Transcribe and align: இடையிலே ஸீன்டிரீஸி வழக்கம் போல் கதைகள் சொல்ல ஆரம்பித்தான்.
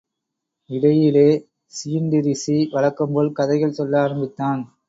இடையிலே 0.69 1.27
ஸீன்டிரீஸி 1.73 2.57
வழக்கம் 2.71 3.13
போல் 3.13 3.31
கதைகள் 3.31 3.71
சொல்ல 3.71 4.01
ஆரம்பித்தான். 4.01 4.61